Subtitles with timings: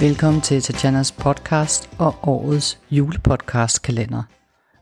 [0.00, 4.22] Velkommen til Tatjanas podcast og årets julepodcast kalender.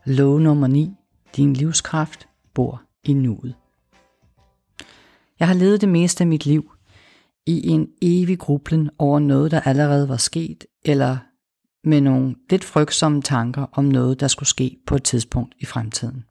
[0.05, 0.91] Lov nummer 9.
[1.35, 3.55] Din livskraft bor i nuet.
[5.39, 6.71] Jeg har levet det meste af mit liv
[7.45, 11.17] i en evig grublen over noget, der allerede var sket, eller
[11.83, 16.23] med nogle lidt frygtsomme tanker om noget, der skulle ske på et tidspunkt i fremtiden.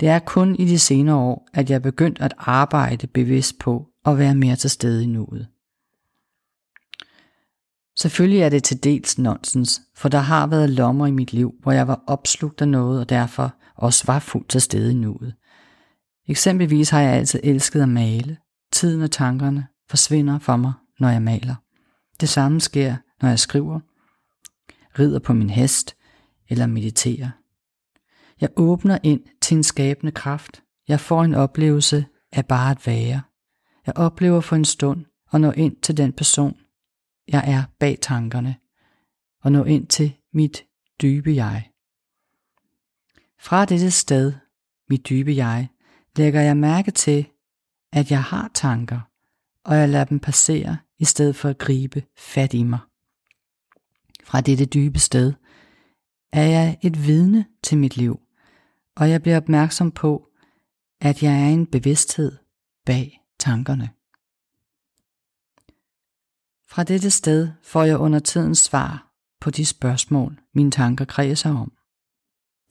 [0.00, 3.86] Det er kun i de senere år, at jeg er begyndt at arbejde bevidst på
[4.06, 5.48] at være mere til stede i nuet.
[7.98, 11.72] Selvfølgelig er det til dels nonsens, for der har været lommer i mit liv, hvor
[11.72, 15.34] jeg var opslugt af noget og derfor også var fuldt til stede i nuet.
[16.28, 18.36] Eksempelvis har jeg altid elsket at male.
[18.72, 21.54] Tiden og tankerne forsvinder for mig, når jeg maler.
[22.20, 23.80] Det samme sker, når jeg skriver,
[24.98, 25.96] rider på min hest
[26.48, 27.30] eller mediterer.
[28.40, 30.62] Jeg åbner ind til en skabende kraft.
[30.88, 33.22] Jeg får en oplevelse af bare at være.
[33.86, 36.56] Jeg oplever for en stund og når ind til den person,
[37.28, 38.56] jeg er bag tankerne,
[39.42, 40.64] og nå ind til mit
[41.02, 41.70] dybe jeg.
[43.38, 44.32] Fra dette sted,
[44.88, 45.68] mit dybe jeg,
[46.16, 47.26] lægger jeg mærke til,
[47.92, 49.00] at jeg har tanker,
[49.64, 52.78] og jeg lader dem passere, i stedet for at gribe fat i mig.
[54.24, 55.32] Fra dette dybe sted
[56.32, 58.20] er jeg et vidne til mit liv,
[58.96, 60.28] og jeg bliver opmærksom på,
[61.00, 62.36] at jeg er en bevidsthed
[62.86, 63.90] bag tankerne.
[66.68, 71.72] Fra dette sted får jeg under tiden svar på de spørgsmål, mine tanker kredser om.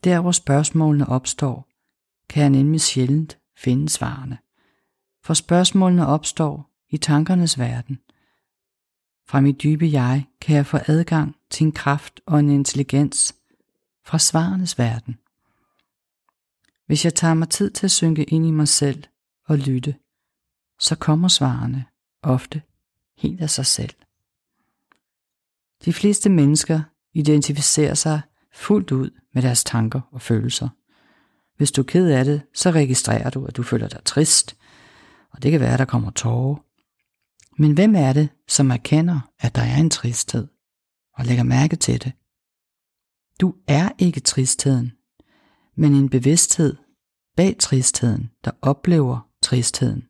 [0.04, 1.68] Der hvor spørgsmålene opstår,
[2.30, 4.38] kan jeg nemlig sjældent finde svarene.
[5.24, 8.00] For spørgsmålene opstår i tankernes verden.
[9.28, 13.36] Fra mit dybe jeg kan jeg få adgang til en kraft og en intelligens
[14.06, 15.18] fra svarenes verden.
[16.86, 19.04] Hvis jeg tager mig tid til at synke ind i mig selv
[19.46, 19.96] og lytte,
[20.80, 21.86] så kommer svarene
[22.22, 22.62] ofte
[23.18, 23.94] helt af sig selv.
[25.86, 26.82] De fleste mennesker
[27.14, 28.22] identificerer sig
[28.54, 30.70] fuldt ud med deres tanker og følelser.
[31.58, 34.58] Hvis du er ked af det, så registrerer du, at du føler dig trist,
[35.32, 36.56] og det kan være, at der kommer tårer.
[37.62, 40.48] Men hvem er det, som erkender, at der er en tristhed,
[41.14, 42.12] og lægger mærke til det?
[43.42, 44.92] Du er ikke tristheden,
[45.76, 46.76] men en bevidsthed
[47.36, 50.08] bag tristheden, der oplever tristheden,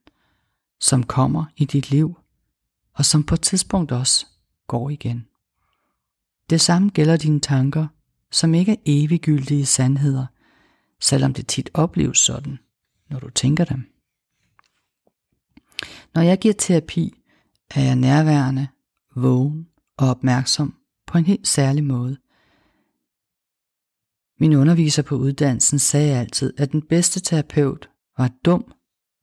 [0.81, 2.18] som kommer i dit liv
[2.95, 4.25] og som på et tidspunkt også
[4.67, 5.28] går igen.
[6.50, 7.88] Det samme gælder dine tanker,
[8.31, 10.25] som ikke er eviggyldige sandheder,
[11.01, 12.59] selvom det tit opleves sådan,
[13.09, 13.91] når du tænker dem.
[16.13, 17.13] Når jeg giver terapi,
[17.75, 18.67] er jeg nærværende,
[19.16, 19.67] vågen
[19.97, 20.75] og opmærksom
[21.07, 22.17] på en helt særlig måde.
[24.39, 28.73] Min underviser på uddannelsen sagde altid, at den bedste terapeut var dum,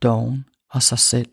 [0.03, 1.33] doven og sig selv.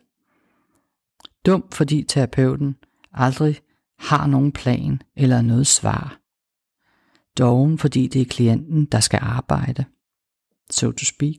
[1.46, 2.76] Dum, fordi terapeuten
[3.12, 3.60] aldrig
[4.00, 6.20] har nogen plan eller noget svar.
[7.38, 9.86] Doven, fordi det er klienten, der skal arbejde,
[10.70, 11.36] so to speak.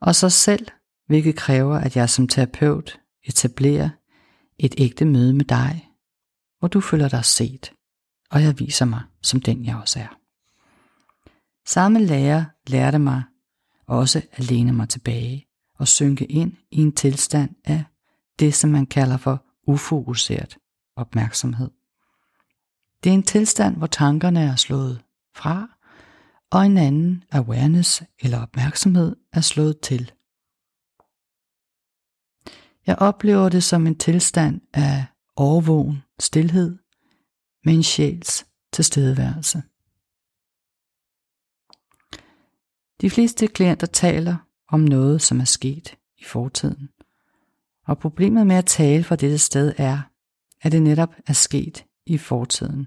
[0.00, 0.66] Og så selv,
[1.06, 3.88] hvilket kræver, at jeg som terapeut etablerer
[4.58, 5.88] et ægte møde med dig,
[6.58, 7.72] hvor du føler dig set,
[8.30, 10.18] og jeg viser mig som den, jeg også er.
[11.66, 13.22] Samme lærer lærte mig
[13.86, 15.46] også at læne mig tilbage
[15.78, 17.84] og synke ind i en tilstand af
[18.38, 20.58] det, som man kalder for ufokuseret
[20.96, 21.70] opmærksomhed.
[23.04, 25.02] Det er en tilstand, hvor tankerne er slået
[25.36, 25.68] fra,
[26.50, 30.12] og en anden awareness eller opmærksomhed er slået til.
[32.86, 36.78] Jeg oplever det som en tilstand af overvågen stillhed
[37.64, 39.62] med en sjæls tilstedeværelse.
[43.00, 44.36] De fleste klienter taler
[44.68, 46.88] om noget, som er sket i fortiden.
[47.86, 50.00] Og problemet med at tale fra dette sted er,
[50.62, 52.86] at det netop er sket i fortiden.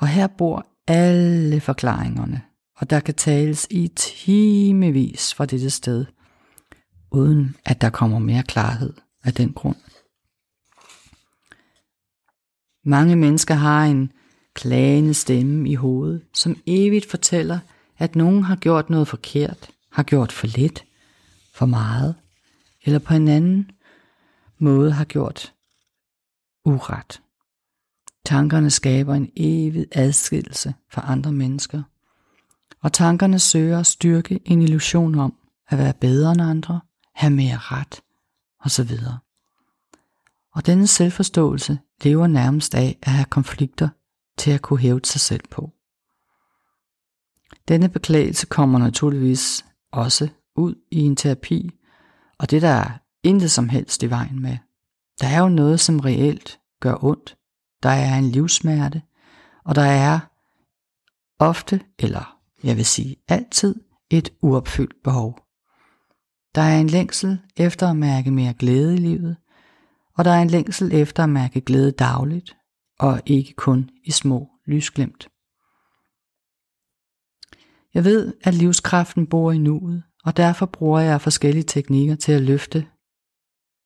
[0.00, 2.42] Og her bor alle forklaringerne,
[2.76, 6.06] og der kan tales i timevis fra dette sted,
[7.10, 8.92] uden at der kommer mere klarhed
[9.24, 9.76] af den grund.
[12.84, 14.12] Mange mennesker har en
[14.54, 17.58] klagende stemme i hovedet, som evigt fortæller,
[17.98, 20.84] at nogen har gjort noget forkert, har gjort for lidt,
[21.54, 22.14] for meget,
[22.84, 23.70] eller på en anden
[24.58, 25.54] måde har gjort
[26.64, 27.22] uret.
[28.24, 31.82] Tankerne skaber en evig adskillelse fra andre mennesker,
[32.82, 35.34] og tankerne søger at styrke en illusion om
[35.68, 36.80] at være bedre end andre,
[37.14, 38.00] have mere ret
[38.60, 38.90] osv.
[40.54, 43.88] Og denne selvforståelse lever nærmest af at have konflikter
[44.38, 45.70] til at kunne hæve sig selv på.
[47.68, 51.70] Denne beklagelse kommer naturligvis også ud i en terapi,
[52.40, 54.56] og det der er intet som helst i vejen med.
[55.20, 57.36] Der er jo noget, som reelt gør ondt
[57.82, 59.02] der er en livsmærte,
[59.64, 60.18] og der er
[61.38, 63.74] ofte, eller jeg vil sige altid,
[64.10, 65.38] et uopfyldt behov.
[66.54, 69.36] Der er en længsel efter at mærke mere glæde i livet,
[70.16, 72.56] og der er en længsel efter at mærke glæde dagligt,
[72.98, 75.28] og ikke kun i små lysglimt.
[77.94, 82.42] Jeg ved, at livskraften bor i nuet, og derfor bruger jeg forskellige teknikker til at
[82.42, 82.86] løfte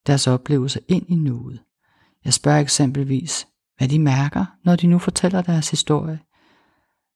[0.07, 1.63] deres oplevelser ind i nuet.
[2.25, 6.21] Jeg spørger eksempelvis, hvad de mærker, når de nu fortæller deres historie.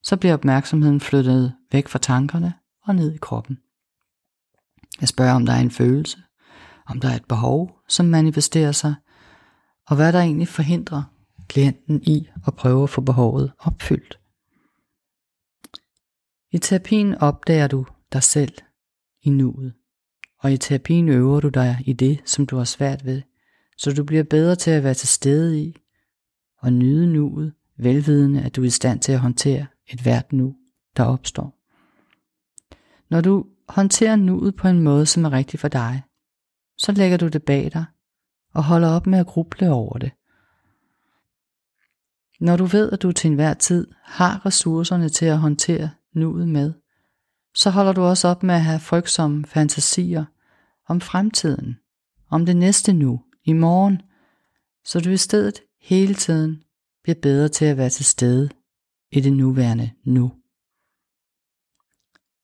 [0.03, 3.59] Så bliver opmærksomheden flyttet væk fra tankerne og ned i kroppen.
[5.01, 6.19] Jeg spørger, om der er en følelse,
[6.87, 8.95] om der er et behov, som manifesterer sig,
[9.87, 11.03] og hvad der egentlig forhindrer
[11.49, 14.19] klienten i at prøve at få behovet opfyldt.
[16.53, 18.53] I terapien opdager du dig selv
[19.23, 19.75] i nuet,
[20.39, 23.23] og i terapien øver du dig i det, som du har svært ved,
[23.77, 25.77] så du bliver bedre til at være til stede i
[26.59, 30.57] og nyde nuet, velvidende at du er i stand til at håndtere et hvert nu,
[30.97, 31.59] der opstår.
[33.11, 36.03] Når du håndterer nuet på en måde, som er rigtig for dig,
[36.77, 37.85] så lægger du det bag dig
[38.55, 40.13] og holder op med at gruble over det.
[42.41, 46.73] Når du ved, at du til enhver tid har ressourcerne til at håndtere nuet med,
[47.55, 50.25] så holder du også op med at have frygtsomme fantasier
[50.89, 51.77] om fremtiden,
[52.31, 54.03] om det næste nu, i morgen,
[54.85, 56.63] så du i stedet hele tiden
[57.03, 58.51] bliver bedre til at være til stede
[59.13, 60.33] i det nuværende nu.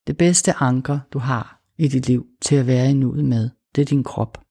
[0.07, 3.83] Det bedste anker, du har i dit liv til at være i nuet med, det
[3.83, 4.45] er din krop.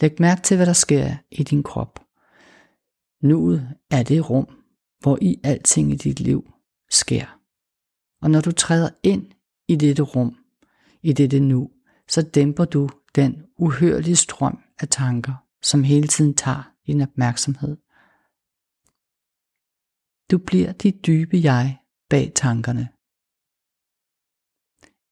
[0.00, 2.00] Læg mærke til, hvad der sker i din krop.
[3.22, 4.48] Nuet er det rum,
[5.00, 6.52] hvor i alting i dit liv
[6.90, 7.39] sker.
[8.22, 9.32] Og når du træder ind
[9.68, 10.36] i dette rum,
[11.02, 11.70] i dette nu,
[12.08, 17.76] så dæmper du den uhørlige strøm af tanker, som hele tiden tager din opmærksomhed.
[20.30, 21.78] Du bliver dit dybe jeg
[22.10, 22.88] bag tankerne.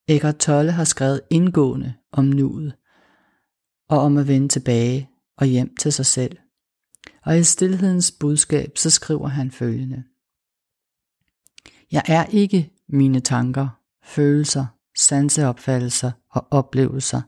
[0.09, 2.77] Eckhart Tolle har skrevet indgående om nuet,
[3.89, 6.37] og om at vende tilbage og hjem til sig selv.
[7.23, 10.05] Og i stillhedens budskab, så skriver han følgende.
[11.93, 13.69] Jeg er ikke mine tanker,
[14.05, 17.23] følelser, sanseopfattelser og oplevelser.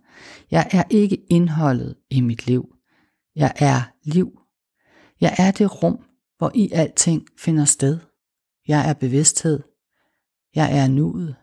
[0.50, 2.76] Jeg er ikke indholdet i mit liv.
[3.34, 4.40] Jeg er liv.
[5.20, 6.04] Jeg er det rum,
[6.38, 7.98] hvor i alting finder sted.
[8.68, 9.62] Jeg er bevidsthed.
[10.54, 11.36] Jeg er nuet.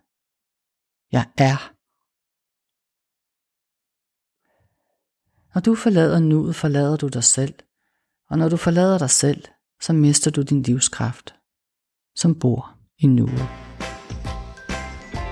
[1.12, 1.74] Jeg er.
[5.54, 7.54] Når du forlader nuet, forlader du dig selv.
[8.30, 9.44] Og når du forlader dig selv,
[9.82, 11.36] så mister du din livskraft,
[12.16, 13.67] som bor i nuet.